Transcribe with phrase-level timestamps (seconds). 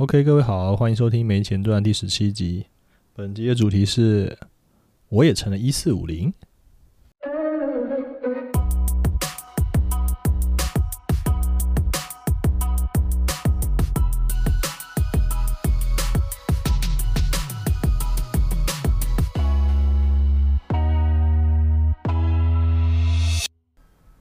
[0.00, 2.64] OK，各位好，欢迎收听《没钱赚》第十七集。
[3.12, 4.38] 本集的主题是，
[5.10, 6.32] 我也成了一四五零。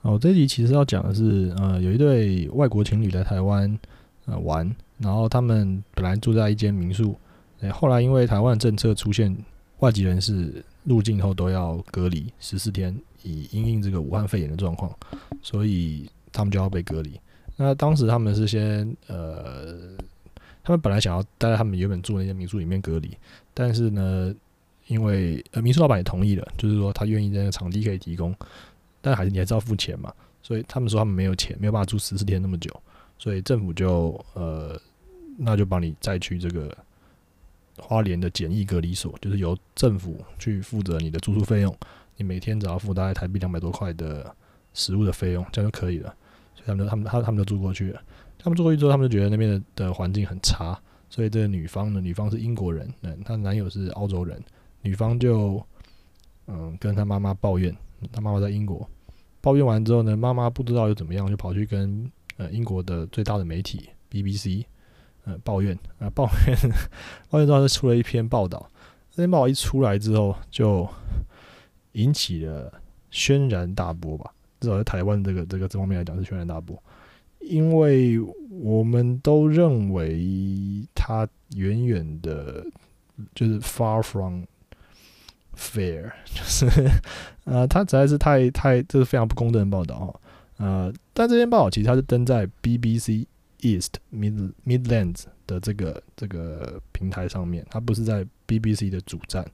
[0.01, 3.79] 哦，这集其实要讲的是，呃，有一对外国情侣来台湾
[4.25, 4.69] 呃玩，
[4.99, 7.17] 然后他们本来住在一间民宿，
[7.61, 9.35] 诶，后来因为台湾政策出现
[9.79, 14.93] 外籍人士入境后都要隔离十四天，以因应这个武汉肺炎的状况，
[15.41, 17.19] 所以他们就要被隔离。
[17.55, 19.97] 那当时他们是先呃，
[20.63, 23.17] 他们本来想要待在他们原本住那间民宿里面隔离，
[23.53, 24.33] 但是呢，
[24.87, 28.35] 因为呃民宿老板也同意了，就是说他愿意在那个场地可以提供。
[29.01, 32.69] 但还是你还是要付钱嘛，所以他们说他们没有钱，没有办法住十四天那么久，
[33.17, 34.77] 所以政府就呃，
[35.41, 36.75] 那就帮你再去这个
[37.77, 41.73] 花莲的简易隔离所，就是由政府去负责你的住宿费用，
[42.17, 44.35] 你每天只要付大概台币两百多块的
[44.73, 46.13] 食物的费用，这样就可以了。
[46.55, 48.01] 所以他们他们他他们就住过去了，
[48.37, 50.77] 他们住过去之后，他们就觉得那边的的环境很差，
[51.09, 54.43] 所以这个女方呢，女方是英国人，嗯，她男友是澳洲人，
[54.81, 55.65] 女方就
[56.47, 57.73] 嗯跟她妈妈抱怨。
[58.11, 58.89] 她妈妈在英国
[59.41, 64.65] 抱怨完之后呢，妈妈不知道又怎么样，就跑去跟呃英国的最大的媒体 BBC
[65.25, 66.57] 呃抱怨啊抱怨，
[67.29, 68.69] 抱怨之后就出了一篇报道。
[69.11, 70.87] 这篇报道一出来之后，就
[71.93, 72.71] 引起了
[73.11, 74.31] 轩然大波吧。
[74.59, 76.81] 至少在台湾这个这个这方面来讲是轩然大波，
[77.39, 82.65] 因为我们都认为他远远的，
[83.33, 84.43] 就是 far from。
[85.57, 86.65] Fair 就是，
[87.43, 90.19] 呃，他实在是太太，这是非常不公正的报道哈。
[90.55, 93.25] 呃，但这篇报道其实它是登在 BBC
[93.61, 99.45] East Mid Midlands 的这个这个平台上面，它不是在 BBC 的主站。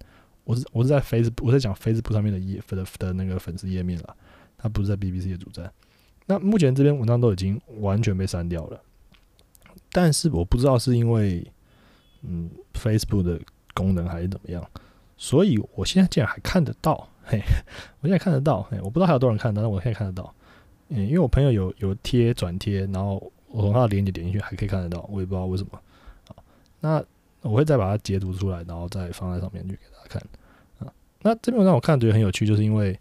[0.44, 4.16] 我是我是在 Facebook 我在讲 Facebook 上面的页的的那个粉丝页面了，
[4.58, 5.72] 它不是在 BBC 的主站。
[6.28, 8.82] 那目前这篇文章都已经完全被删掉了，
[9.92, 11.46] 但是我不知道是因为
[12.22, 13.40] 嗯 Facebook 的
[13.74, 14.64] 功能还是怎么样。
[15.18, 17.42] 所以，我现在竟然还看得到，嘿，
[18.02, 20.36] 我现在看得到，嘿，我不知道还有多少人看得到，我现在看得到，
[20.90, 25.82] 嗯，因为我朋友有有贴转贴，然后我从它的链接点进去，还可以看得到，我也不知道为什么，
[26.28, 26.36] 好，
[26.82, 27.04] 那
[27.42, 33.00] 我会再把它截图出来，然后再放在上面去给大家看，啊，那这篇文章我看觉得很有趣，就是因为，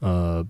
[0.00, 0.44] 呃，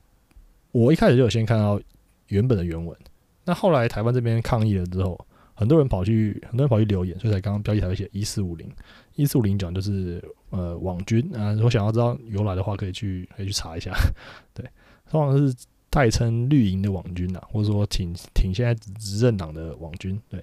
[0.73, 1.81] 我一开始就有先看到
[2.29, 2.97] 原本的原文，
[3.45, 5.19] 那后来台湾这边抗议了之后。
[5.57, 8.69] 很多人跑去，很多人跑去留言，所以才刚刚标题才会写一四五零，
[9.15, 11.53] 一四五零讲就是呃网军啊。
[11.53, 13.93] 如果想要知道由来的话，可以去可以去查一下。
[14.53, 14.69] 对，
[15.09, 15.55] 通常是
[15.95, 20.21] 代称绿营的网军呐，或者说挺挺现在执政党的网军。
[20.29, 20.41] 对，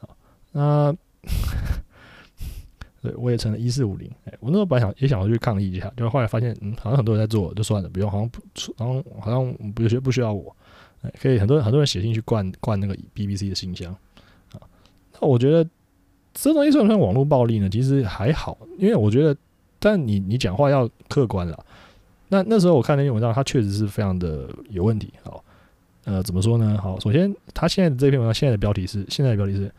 [0.00, 0.10] 啊，
[0.50, 0.96] 那
[3.00, 4.10] 对我也成了一四五零。
[4.24, 8.40] 哎，我那时候本来想也想要去抗议一下，就后来发现嗯，好像很多人在做，就算了，不用，好像不，
[8.76, 10.54] 然后好像不需不需要我。
[11.02, 13.96] 哎，可以很多人很多人写信去灌灌那个 BBC 的信箱
[14.52, 14.58] 啊。
[15.20, 15.64] 那我觉得
[16.34, 17.70] 这东西算不算网络暴力呢？
[17.70, 19.36] 其实还好，因为我觉得，
[19.78, 21.64] 但你你讲话要客观了。
[22.28, 25.12] 那那时候我看那篇文章，它确实是非常的有问题。
[25.22, 25.42] 好，
[26.04, 26.78] 呃，怎么说呢？
[26.80, 29.72] 好，首先，他现在的这篇文章现在的标题是现在的标题是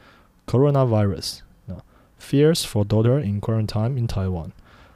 [0.47, 1.77] Coronavirus 啊
[2.19, 4.49] ，Fears for daughter in quarantine in Taiwan。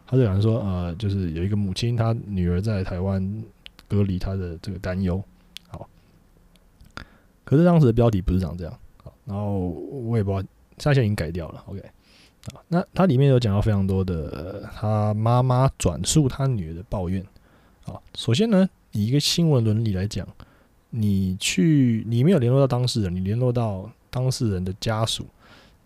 [0.07, 3.43] 他就讲说，呃，就是有一个母亲，她女儿在台湾
[3.87, 5.23] 隔离，她的这个担忧。
[5.67, 5.87] 好，
[7.43, 8.73] 可是当时的标题不是长这样。
[9.03, 10.47] 好然后我也不知道，
[10.77, 11.63] 现在已经改掉了。
[11.67, 11.79] OK，
[12.53, 17.23] 啊，那它里面有讲到非常多的他妈妈转述他女儿的抱怨。
[17.85, 20.27] 啊，首先呢，以一个新闻伦理来讲，
[20.89, 25.25] 你去你没有联络到当事人，你联络到当事人的家属，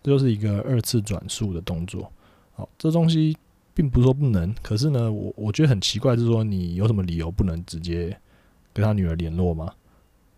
[0.02, 2.10] 这就是一个二次转述的动作。
[2.54, 3.36] 好，这东西
[3.74, 8.16] 并不是说不能，可是呢，我我觉得很奇怪，就是说你有什么理由不能直接
[8.72, 9.72] 跟他女儿联络吗？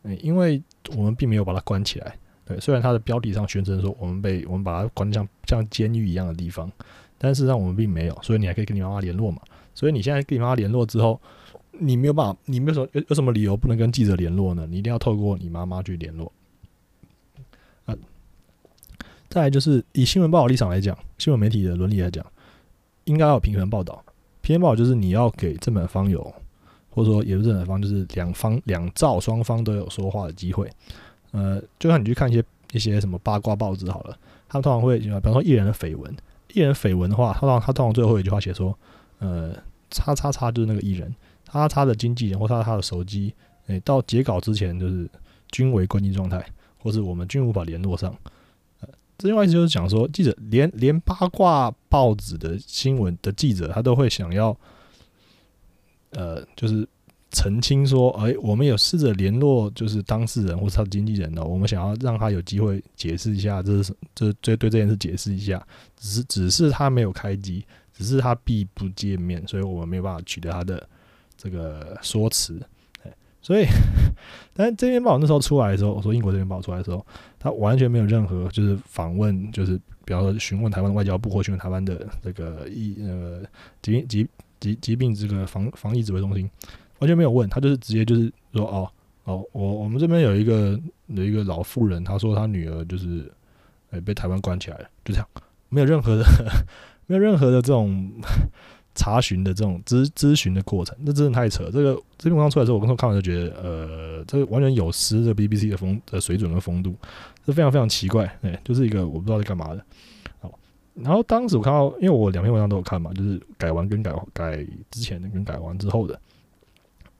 [0.02, 0.62] 嗯，因为
[0.96, 2.16] 我们并没有把他关起来。
[2.46, 6.70] 对，虽然他的标题上宣称说我们被我们把他关像像监狱一样的地方，
[7.18, 9.40] 但事实上我们并没有，所以你还可以跟你妈妈联络嘛。
[9.74, 11.20] 所以你现在跟你妈妈联络之后，
[11.80, 14.66] 你没有办法，你没有什么有有什么理由不能跟记者联络呢？
[14.70, 16.30] 你一定要透过你妈妈去联络。
[17.86, 17.96] 啊，
[19.28, 22.24] 再来就是以新闻报道立场来讲，新闻媒体的伦理来讲，
[23.04, 24.04] 应该要平衡报道。
[24.42, 26.22] 平衡报道就是你要给正本方有，
[26.90, 30.70] 或者说也不是正本方，就是两方两造双方都有说话的机会。
[31.32, 34.18] 呃，就像你去看一些一些什么八卦报纸好了，
[34.48, 36.14] 他们通常会，比方说艺人的绯闻，
[36.52, 38.76] 艺人绯闻的话，他通常他通常最后一句话写说，
[39.18, 39.54] 呃，
[39.90, 41.14] 叉叉叉就是那个艺人，
[41.50, 43.34] 他他的经纪人或他他的手机，
[43.66, 45.10] 诶，到截稿之前就是
[45.50, 46.44] 均为关机状态，
[46.78, 48.16] 或是我们均无法联络上。
[48.80, 48.88] 呃，
[49.18, 54.56] 这句话意思就是讲说，记者连连八卦报纸的新闻的记者，他都会想要，
[56.10, 56.86] 呃，就是
[57.32, 65.66] 澄清说，哎，我们有试着联络，就是当事人或是他的经纪人呢，我们想要让他有机会解释一下，这是这这对这件事解释一下，
[65.96, 70.88] 只是只是他没有开机，只是他闭不见面，所以我们没有办法取得他的
[71.40, 72.60] 这个说辞。
[73.42, 73.64] 所以，
[74.52, 77.04] 但是这篇报那时候出来的时候，我说英国这篇报出来的时候，
[77.38, 83.40] 他完全没有任何就是访问，就是比方说询问台湾的外交部或询问台湾的这个疫呃
[83.80, 84.28] 疾疾
[84.60, 86.48] 疾疾病这个防防疫指挥中心，
[86.98, 88.90] 完全没有问他，就是直接就是说哦
[89.24, 93.32] 哦，我我们这边有一个有一个老妇人，她说她女儿就是
[93.90, 95.26] 哎被台湾关起来了，就这样，
[95.70, 96.24] 没有任何的
[97.08, 98.12] 没有任何的这种。
[98.94, 101.70] 查询的这种咨咨询的过程，那真的太扯。
[101.70, 106.94] 这个这篇文章出来之后，我刚刚看完就觉得，呃，这个完全有失这 BBC 的风的水准和风度，
[107.46, 108.24] 这非常非常奇怪。
[108.42, 109.84] 哎，就是一个我不知道在干嘛的。
[110.40, 110.52] 好，
[110.94, 116.20] 然后当时我看到，因为我两篇文章都有看嘛，就是改完跟改改之前的跟改完之后的，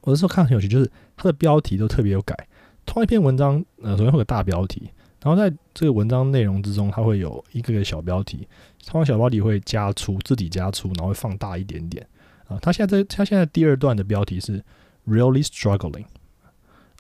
[0.01, 2.37] 我那时候看很有趣，就是它的标题都特别有改。
[2.85, 4.91] 同一篇文章，呃，首先会有大标题。
[5.23, 8.49] 然后在这个文章内容之中，它会有一个个小标题，
[8.87, 12.07] 通常小标题会加粗，自己加粗，然后会放大一点点
[12.49, 12.59] 啊。
[12.63, 14.63] 他现在在，他现在第二段的标题是
[15.07, 16.07] “really struggling”。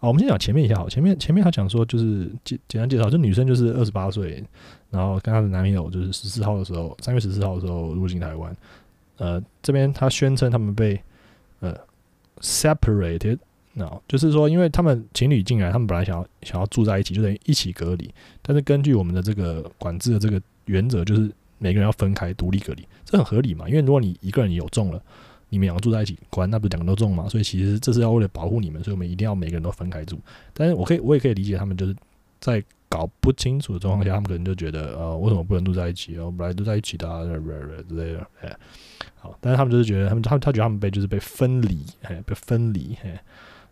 [0.00, 4.44] 啊，我们先讲前面一下好，前面前面他讲说就是简简单介绍，这女生就是二十八岁，
[4.90, 8.54] 然后跟她的男朋友就是十四号的时候，三月十四号的时候入境台湾。
[9.16, 11.00] 呃，这边他宣称他们被
[11.60, 11.74] 呃
[12.40, 13.38] separated。
[13.72, 18.12] 那就是说，因为他们情侣进来，他们本来想要想要住在一起，就等于一起隔离。
[18.42, 23.68] 但是根据我们的这个管制的这个原则，就是每个人要分开独立隔离，这很合理嘛？
[23.68, 25.00] 因为如果你一个人有中了，
[25.50, 27.28] 你们两个住在一起，关那不是两个都中嘛？
[27.28, 30.18] 所以其实这是要为了保护你们，所以我们一定要每个人都分开住。
[30.52, 31.94] 但是我可以，我也可以理解他们就是
[32.40, 36.16] 在搞不清楚的状况下，他们可能就觉得呃，为什么不能住在一起？
[36.18, 37.06] 哦，本来住在一起的
[37.88, 38.26] 之类的。
[38.40, 38.56] 哎，
[39.20, 43.22] 好，但是他们就是觉得他们他他觉得他们被就是被分离，哎，被分离，哎。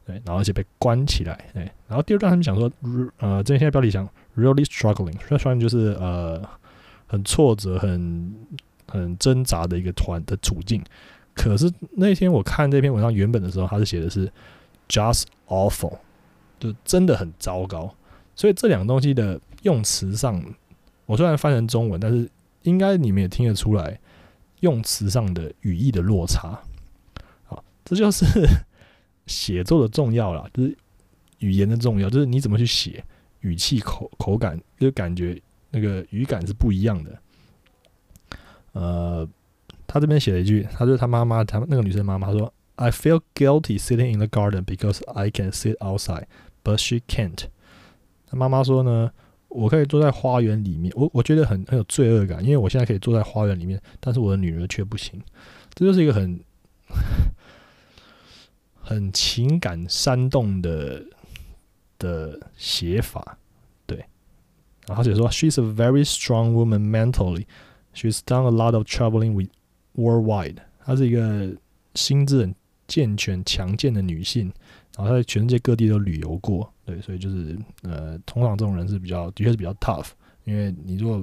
[0.08, 2.72] 对，然后而且被关起来，对，然后第二段他们讲说，
[3.18, 4.08] 呃，这现在标题讲
[4.38, 6.42] really struggling，struggling 就是呃
[7.06, 8.34] 很挫折、很
[8.90, 10.82] 很挣扎的一个团的处境。
[11.34, 14.32] 可是那天我看这篇文章原本的时候，他是写的是
[14.88, 15.98] just awful，
[16.58, 17.94] 就真的很糟糕。
[18.34, 20.42] 所以这两个东西的用词上，
[21.04, 22.26] 我虽然翻成中文，但是
[22.62, 24.00] 应该你们也听得出来
[24.60, 26.58] 用词上的语义的落差。
[27.44, 28.24] 好，这就是。
[29.28, 30.76] 写作的重要啦，就是
[31.38, 33.04] 语言的重要，就是你怎么去写，
[33.40, 35.40] 语气、口口感，就感觉
[35.70, 37.16] 那个语感是不一样的。
[38.72, 39.28] 呃，
[39.86, 46.24] 他这边写了一句，他说他妈妈，他那个女生妈妈说：“I feel guilty sitting in the garden because I can sit outside,
[46.64, 47.44] but she can't。”
[48.26, 49.10] 他妈妈说呢，
[49.48, 55.22] 我可以坐在花园里面，我我觉得很很有罪恶感，因为我现在可以坐在花园里面，但是我的女儿却不行。
[55.74, 56.40] 这就是一个很。
[58.88, 61.04] 很情感煽动的
[61.98, 63.36] 的写法，
[63.86, 64.02] 对。
[64.86, 67.44] 然后写说，She's a very strong woman mentally.
[67.92, 69.50] She's done a lot of traveling with
[69.94, 70.56] worldwide.
[70.82, 71.54] 她是一个
[71.94, 72.54] 心智很
[72.86, 74.50] 健全、强健的女性。
[74.96, 76.98] 然后她在全世界各地都旅游过，对。
[77.02, 80.12] 所以就是呃，通常这种人是比较，的确是比较 tough。
[80.44, 81.22] 因为你如果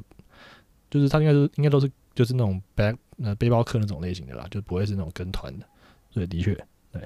[0.91, 5.65] 就是她应该是应该都是就是那种 back 呃背包客那种类型的啦，就不会是那种跟团的。
[6.11, 6.53] 所以的确，
[6.91, 7.01] 对。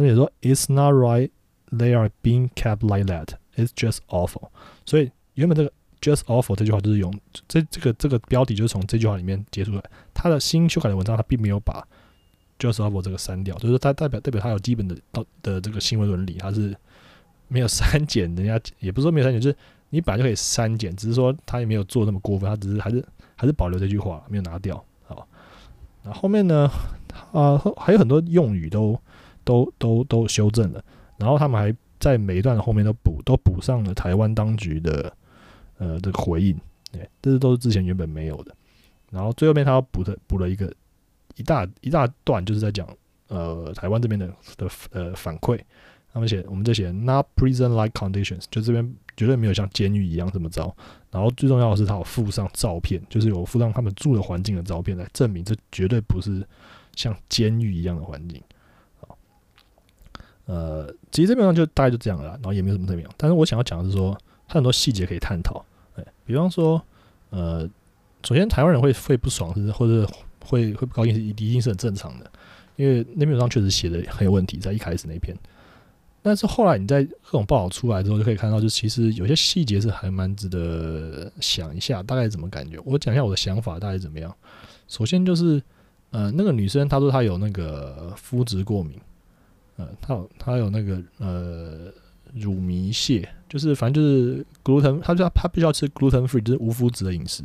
[0.00, 1.30] 他也说，It's not right
[1.70, 3.34] they are being kept like that.
[3.56, 4.50] It's just awful.
[4.86, 7.12] 所以原本这个 just awful 这句话就是用
[7.46, 9.82] 这这个这个标题就是从这句话里面接出来。
[10.14, 11.86] 他的新修改的文章他并没有把
[12.58, 16.74] just awful 这个删掉，就是他代表代表他有基本的到的这个新闻伦理，他是
[17.48, 18.34] 没有删减。
[18.34, 19.56] 人家 也不是说没有删减，就是
[19.90, 23.04] 你本来就可以删减，只是说他也没有做那么过分，他只是还是
[23.36, 24.82] 还是保留这句话，没有拿掉。
[25.04, 25.28] 好，
[26.02, 26.70] 那后面呢？
[27.32, 28.98] 啊，还有很多用语都。
[29.50, 30.80] 都都都修正了，
[31.18, 35.12] 然后他们还在每一段后面都补都补上了台湾当局的
[35.78, 36.56] 呃这个回应，
[36.92, 38.54] 对，这是都是之前原本没有的。
[39.10, 40.72] 然后最后面他补的补了一个
[41.34, 42.86] 一大一大段，就是在讲
[43.26, 45.58] 呃台湾这边的的呃反馈。
[46.12, 50.74] 他们写我们这写 not prison like conditions，就这边绝对没有像监狱一样这么糟。
[51.10, 56.44] 然后最重要的是他有附上照片，就是有附上他们住的环境的照片来证明这绝对不是
[56.96, 58.42] 像监狱一样的环境。
[60.50, 63.06] 呃，其实这篇文章就大概就这样了，然后也没有什么特别。
[63.16, 65.64] 但是我想要讲的是说，它很多细节可以探讨。
[65.94, 66.82] 哎，比方说，
[67.30, 67.68] 呃，
[68.24, 70.04] 首先台湾人会会不爽，是或者
[70.44, 72.28] 会会不高兴，是一定是很正常的。
[72.74, 75.36] 因为那篇文章确实写的很有问题，在一开始那篇，
[76.20, 82.78] 但是后来你在各种报道出来之后，就可以看到，就其实有些细节是还蛮值得想一下，大概怎么感觉？
[82.84, 84.34] 我讲一下我的想法，大概怎么样？
[84.88, 85.62] 首先就是，
[86.10, 88.98] 呃，那个女生她说她有那个肤质过敏，
[89.80, 91.92] 呃，他有他有那个呃
[92.34, 97.44] 乳糜泻，就是反正就是 gluten，她说他必须要吃 gluten free，就是无麸质的饮食。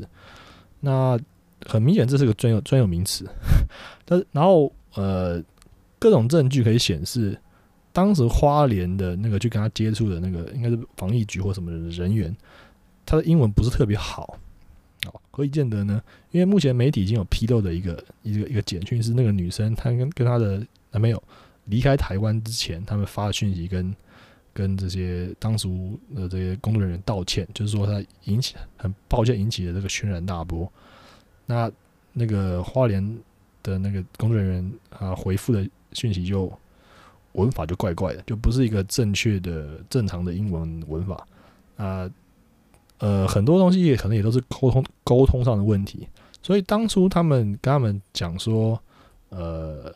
[0.81, 1.17] 那
[1.65, 3.25] 很明显这是个专有专有名词，
[4.05, 5.41] 但是然后呃
[5.97, 7.39] 各种证据可以显示。
[7.95, 12.35] 当时花莲的那个去跟他接触的那个应该是防疫局或什么人员，
[13.05, 14.37] 他的英文不是特别好
[15.05, 15.15] 哦。
[15.31, 16.01] 何以见得呢？
[16.31, 20.57] 因为目前媒体已经有批斗的一个一个一个简讯，是那个女生她跟跟她的
[20.91, 21.23] 男朋友
[21.65, 23.95] 离开台湾之前，他们发的讯息跟
[24.53, 30.71] 跟这些当初的这些工作人员道歉，就是说他引起很抱歉引起的这个轩然大波。
[31.45, 31.71] 那
[32.13, 33.17] 那个花莲
[33.61, 36.51] 的那个工作人员啊回复的讯息就。
[37.35, 41.27] 文法就怪怪的，就不是一个正确的、正常的英文文法
[41.75, 42.09] 啊。
[42.99, 46.07] 呃，很多东西也可能也都是沟通沟通上的问题。
[46.41, 48.81] 所以当初他们跟他们讲说，
[49.27, 49.93] 呃，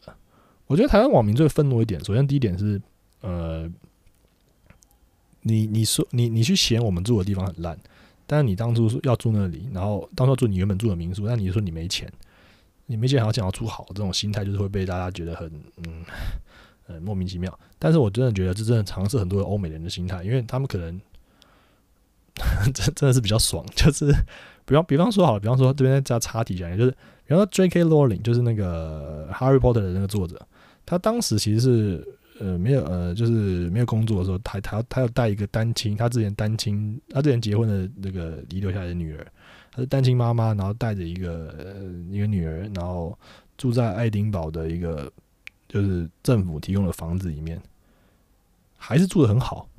[0.70, 2.80] 我觉得台湾网民最愤怒一点，首先第一点是，
[3.22, 3.68] 呃，
[5.42, 7.76] 你你说你你去嫌我们住的地方很烂，
[8.28, 12.08] 但是你当初说要住那里，然后当初住你原本住的民宿，但你说你没钱，
[12.86, 15.52] 你没钱还要想要住好，这种心态就是会被大家觉得很
[15.86, 16.06] 嗯。
[16.92, 21.00] 呃，莫名其妙，但是我真的觉得这真的尝试很多欧美人的心态，因为他们可能
[22.74, 24.12] 真真的是比较爽，就是
[24.66, 27.84] 比方比方说好了，比方说这边加插题讲，就是比方说 J.K.
[27.84, 30.44] Rowling 就是那个 Harry Potter 的那个作者，
[30.90, 32.08] 他当时其实是
[32.40, 39.28] 呃没有呃就是没有工作的时候，他他他要带一个单亲，他之前单亲，他之前结婚的那个遗留下来的女儿，
[39.72, 41.54] 他是单亲妈妈，然后带着一个
[42.10, 43.18] 一个女儿，然后
[43.58, 45.12] 住在爱丁堡的一个。
[45.72, 47.62] 就是政府提供的房子里面，
[48.76, 49.70] 还是住的很好，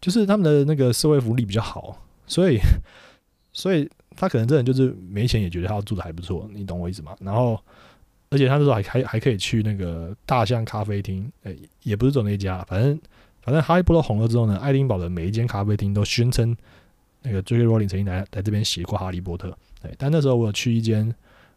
[0.00, 2.58] 就是他们的那个社会福利比较好，所以，
[3.52, 7.14] 所以他可能真的就是没钱，也觉得他住的还不错，你懂我意思吗？
[7.20, 7.62] 然后，
[8.34, 13.00] 而且他那时候还还还可以去那个大象咖啡厅，诶，也不是走那家，反正
[13.40, 16.56] 反正哈利波特红了之后呢，爱丁堡的每一间咖啡厅都宣称
[17.22, 17.64] 那个 J.K.
[17.64, 21.14] Rowling 曾经来来这边写过哈利波特，对，但那时候我有去一间。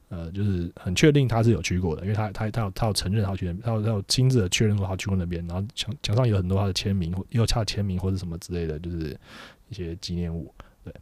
[0.10, 9.20] 呃，就是很确定他是有去过的，因为他他他有他有承认他去，他有他有亲自的确认过他去过那边，然后墙墙上有很多他的签名或，又差签名或者什么之类的，就是
[9.68, 10.50] 一些纪念物。
[10.86, 10.94] 对，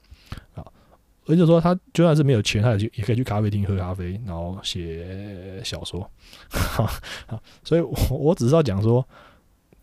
[0.56, 0.74] 好
[1.26, 6.10] 啊，而且说他就算是没有钱，他也去也可以去咖啡厅喝咖啡，然后写小说。
[6.50, 6.90] 好，
[7.64, 9.06] 所以我我只是要讲说，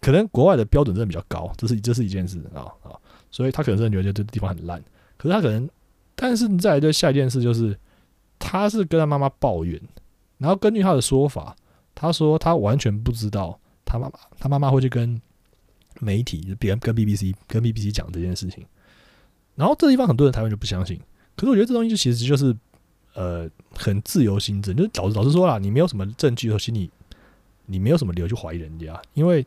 [0.01, 2.97] 可能国外的标准真的比较高，这是这是一件事啊啊，
[3.31, 4.83] 所以他可能真的觉得这地方很烂，
[5.17, 5.69] 可是他可能，
[6.15, 7.79] 但是再来就下一件事就是。
[8.45, 9.81] 他是跟他妈妈抱怨，
[10.39, 11.55] 然后根据他的说法，
[11.95, 15.23] 他说他完全不知道他妈妈，他妈妈会去跟
[16.01, 18.67] 媒体，别跟 BBC 跟 BBC 讲这件事情。
[19.55, 21.01] 然后这地方很多人台湾就不相信，
[21.37, 22.57] 可是我觉得这东西就其实就是
[23.15, 26.91] 呃很自由心证，就是老老实说啦，你没有什么证据，和心里
[27.67, 29.47] 你没有什么理由去怀疑人家，因为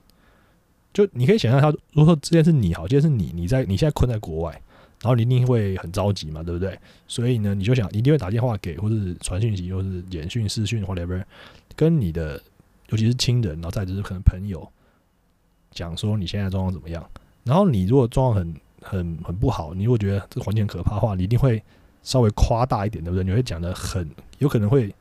[0.94, 4.62] 就你可以想象，他如果说这件是你好，这件是你你在你现在困在国外。
[5.02, 6.80] 然后你一定会很着急嘛，对不对？
[7.06, 11.22] 所以呢，你就想一定会打电话给，或是传讯息，或是简讯、视讯，whatever，
[11.76, 12.42] 跟你的
[12.90, 14.68] 尤其是亲人，然后再就是可能朋友
[15.70, 17.08] 讲说你现在状况怎么样。
[17.44, 21.62] 然后你如果状况很很很不好，你如果觉得这环境可怕的话，你一定会
[22.04, 23.24] 稍微夸大一点，对不对？
[23.24, 24.94] 你会讲的很有可能会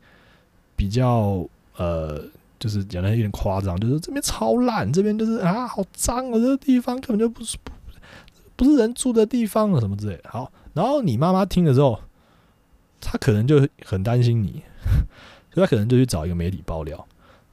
[0.75, 2.23] 比较呃，
[2.59, 7.73] 就是讲的有点夸张，就是这边超烂，这边就是啊好脏啊，这个地方根本就不是不。
[8.65, 10.19] 是人住的地方了，什么之类。
[10.25, 12.01] 好，然后你妈妈听了之后，
[13.01, 14.63] 她可能就很担心你，
[15.53, 17.05] 所以她可能就去找一个媒体爆料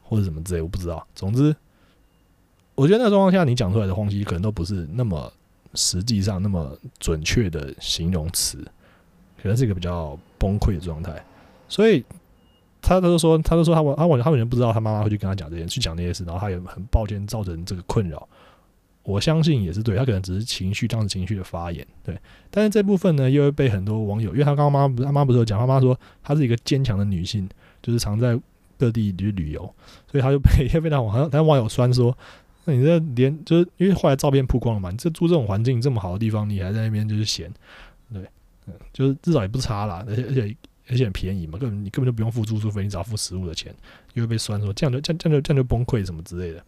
[0.03, 1.05] 或者什么之类，我不知道。
[1.15, 1.55] 总之，
[2.75, 5.33] 我觉得那个状况下你讲出来的东西可能都不是那么
[5.73, 8.57] 实际上那么准确的形容词，
[9.41, 11.23] 可能是一个比较崩溃的状态。
[11.67, 12.03] 所以
[12.81, 18.27] 他都说，他都说他我他我他完全不知道他妈妈会去跟他讲这些，去讲那些事，然后他也很抱歉造成这个困扰。
[19.03, 22.15] 我相信也是对，他可能只是情绪，当时情绪的发言，对。
[22.51, 27.49] 但是这部分呢，又会被很多网友，因为他刚刚妈不他妈不是有讲，他妈说她是一个坚强的女性，
[27.81, 28.39] 就是常在
[28.77, 29.61] 各地旅旅游，
[30.11, 32.15] 所以他就被被那网，但网友酸说，
[32.65, 37.51] 那你这连就是因为后来照片曝光了嘛，你这住这种环境这么好的地方，你还在那边就是闲，
[38.13, 38.21] 对，
[38.67, 40.55] 嗯，就是至少也不差啦，而且而且
[40.89, 43.73] 而且很便宜嘛，根本你根本就不用付住宿费，你只要付食物的钱，
[44.13, 46.63] 又会被酸说这样就这样这样就这样就崩溃什么之类的，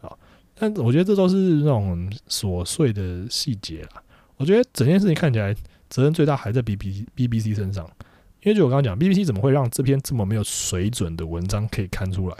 [0.00, 0.18] 好。
[0.60, 4.02] 但我觉得这都是那种琐碎的细节啦。
[4.38, 5.54] 我觉得整件事情看起来
[5.88, 7.88] 责任最大还在 B B B B C 身上，
[8.42, 12.36] 因为就我刚刚讲，B B C 怎么会让这篇这么没有水准的文章可以看出来？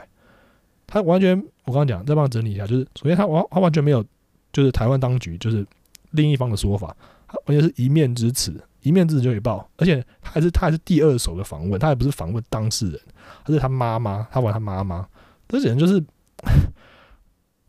[0.91, 4.03] 他完全，我刚刚讲再帮他整理一下，就是首先他完他完全没有，
[4.51, 5.63] 就是台湾当局就是
[6.11, 12.99] 另一方的说法，他完全是一面之词，一面之词就可以报，而且他还是他还是第二手的访问，他也不是访问当事人，
[13.45, 15.07] 他是他妈妈，他问他妈妈，
[15.47, 16.03] 这简直就是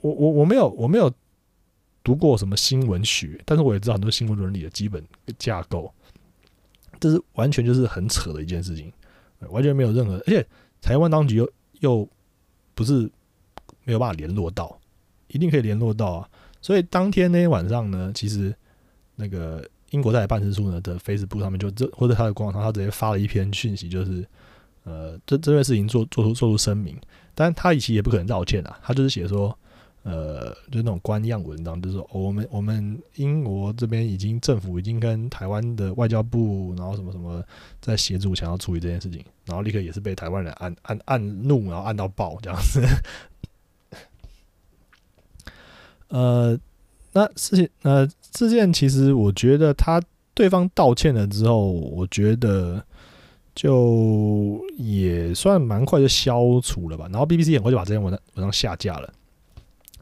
[0.00, 1.12] 我我我没有我没有
[2.02, 5.04] 读过什么新闻学，但是我也知道很多新闻伦理的基本
[5.38, 5.92] 架构，
[6.98, 8.90] 这是完全就是很扯的一件事情，
[9.50, 10.46] 完全没有任何，而且
[10.80, 12.08] 台湾当局又又。
[12.80, 13.02] 不是
[13.84, 14.80] 没有办法联络到，
[15.28, 16.28] 一定可以联络到啊！
[16.62, 18.54] 所以当天那天晚上呢，其实
[19.16, 24.26] 那个英国在办事处呢的 Facebook 上面就这或者他的官网上，他直接发了一篇讯息，就是
[24.84, 26.99] 呃，这这件事情做做出做出声明，
[27.34, 29.54] 但他以前也不可能道歉啊，他就是写说。
[30.02, 37.45] 呃，就那种官样文章，就是说我们我们英国这边已经政府已经跟台湾的外交部，然后什么什么
[37.83, 42.83] 在协助，想要处理这件事情，然后立刻也是被台湾人按按按怒，然后按到爆这样子。
[46.09, 46.59] 呃，
[47.12, 50.02] 那事情呃事件其实我觉得他
[50.33, 52.83] 对方道歉了之后，我觉得
[53.54, 57.07] 就也算蛮快就消除了吧。
[57.12, 59.12] 然后 BBC 很快就把这篇文章文章下架了。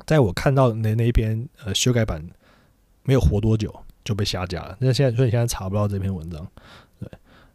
[0.05, 2.23] 在我看到的那那一篇呃修改版
[3.03, 6.47] 没有活多久就被下架了，那现在所以现在查不到这篇文章，
[6.99, 7.09] 对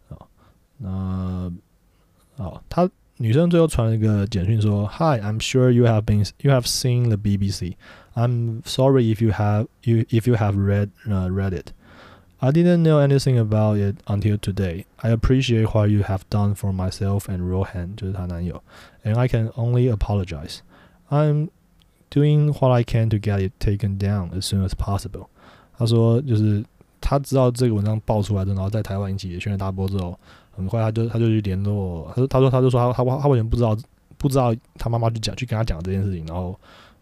[0.09, 0.27] 啊，
[0.79, 1.53] 那
[2.37, 7.75] 好，他女生最后传了一个简讯说：“Hi, I'm sure you have been you have seen the BBC.
[8.15, 11.73] I'm sorry if you have you if you have read uh, read it.
[12.39, 14.85] I didn't know anything about it until today.
[14.99, 18.63] I appreciate what you have done for myself and Rohan，就是她男友，
[19.03, 20.59] and I can only apologize.
[21.11, 21.49] I'm
[22.14, 25.30] Doing what I can to get it taken down as soon as possible。
[25.76, 26.64] 他说，就是
[27.02, 30.18] 他知道这个文章爆出来的，然后在台湾引起轩然大波之后，
[30.52, 32.08] 很快他就他就去联络。
[32.10, 33.76] 他说，他说，他就说他他他完全不知道
[34.20, 36.56] 不知道他妈妈去讲去跟他讲这件事情，然后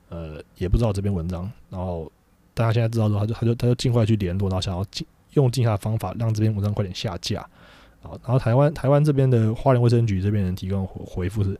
[0.08, 2.10] 呃也不知道这篇文章，然后
[2.54, 7.46] 但他现在知道之后，他就他就他就尽快去联络，然后想要尽用尽他的方法让这篇文章快点下架。
[8.02, 11.60] 好，然后台湾台湾这边的花莲卫生局这边人提供回复是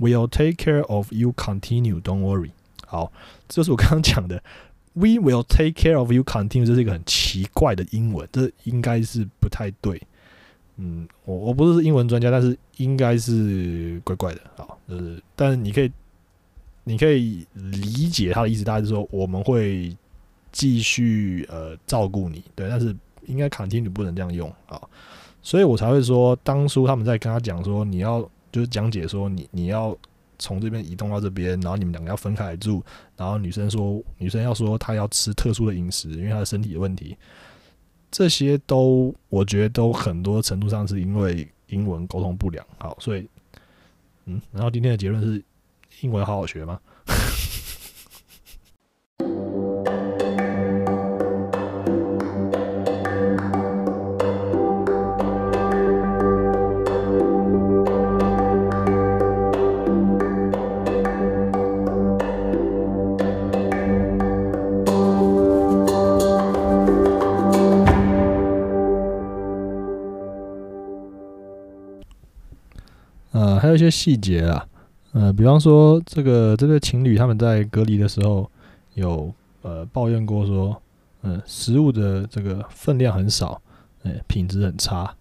[0.00, 1.32] ：We'll take care of you.
[1.36, 2.00] Continue.
[2.00, 2.52] Don't worry.
[2.86, 3.12] 好，
[3.48, 4.40] 这就是我刚刚讲的
[4.92, 6.22] ，We will take care of you.
[6.22, 10.00] Continue，这是一个很奇怪的英文，这应该是不太对。
[10.76, 14.40] 嗯，我我不是英文专家，但是应该是怪怪的。
[14.56, 15.90] 好，就是，但是你可以，
[16.84, 19.96] 你可以理解他的意思，大概是说我们会
[20.52, 22.94] 继续呃照顾你，对，但是
[23.26, 24.80] 应该 Continue 不能这样用啊，
[25.42, 28.22] 所以我才会说，当初他们在跟他讲说，你要
[28.52, 29.96] 就是讲解说你你要。
[30.38, 32.82] 从这边移动到这边，然后你们两个要分开住。
[33.16, 37.16] 然后女生说，女生要说她要吃特殊的饮食，因为她的身体有问题。
[38.10, 42.64] 这些都我觉得都很多程度上是因为英文沟通不良。
[42.78, 43.28] 好，所以
[44.26, 45.42] 嗯，然后今天的结论是
[46.00, 46.80] 英文好好学吗？
[73.36, 74.66] 呃还有一些细节啊，
[75.12, 78.50] 呃，比方说这个这对情侣他们在隔离的时候
[78.94, 80.80] 有呃抱怨过说，
[81.20, 83.60] 嗯，食物的这个分量很少，
[84.04, 85.14] 哎，品质很差。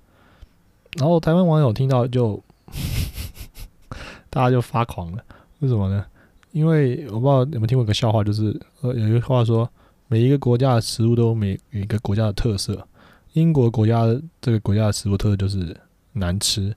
[0.97, 2.41] 然后台湾网友听到就
[4.31, 5.21] 大家就发狂了，
[5.59, 6.05] 为什么呢？
[6.53, 9.69] 因为我不知道有没有听过一个笑话，就是呃有一个话说，
[10.07, 12.87] 每一个国家的食物都每有一个国家的特色，
[13.33, 14.05] 英国国家
[14.39, 15.75] 这个国家的食物特色就是
[16.13, 16.73] 难吃，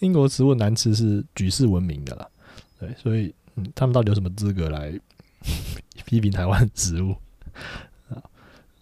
[0.00, 2.28] 英国食物难吃是举世闻名的啦，
[2.78, 4.92] 对，所以嗯，他们到底有什么资格来
[6.04, 7.12] 批评台湾食物
[8.10, 8.20] 啊？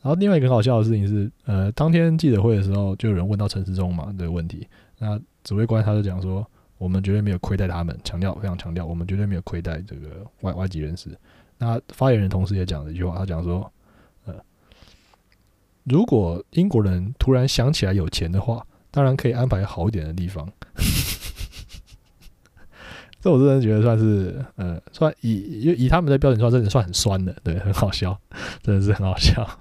[0.03, 4.67] 然后另外一个很好笑的事情是，呃，当天记者会的时候，就有人问到陈世忠嘛的问题，
[4.99, 6.45] 那指挥官他就讲说，
[6.79, 11.17] 我们绝对没有亏待他们，强调非常强调，我们绝对没有亏待这个外外籍人士。
[11.59, 13.73] 那发言人同时也讲了一句话，他讲说，
[14.25, 14.35] 呃，
[15.85, 18.67] 如果英国人突然想起来有钱的话。
[18.95, 20.49] 当然可以安排好一点的地方，
[23.21, 28.17] 这我真的觉得算是，呃，算以以以他们的标准说，真的算很酸的，对，很好笑，
[28.63, 29.59] 真的是很好笑。